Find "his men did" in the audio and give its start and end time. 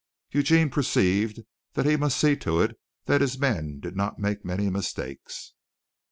3.21-3.95